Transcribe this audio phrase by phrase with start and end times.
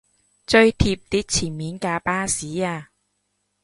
[0.47, 2.87] 追貼啲前面架巴士吖